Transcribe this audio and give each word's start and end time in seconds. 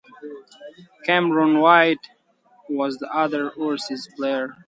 Cameron 1.05 1.59
White 1.59 2.09
was 2.67 2.97
the 2.97 3.05
other 3.15 3.51
overseas 3.55 4.09
player. 4.17 4.57